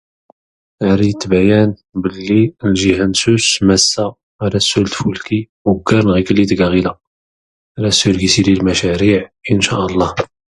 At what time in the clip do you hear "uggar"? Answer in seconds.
5.73-6.03